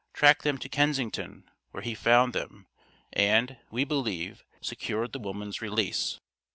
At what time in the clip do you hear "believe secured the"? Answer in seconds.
3.83-5.19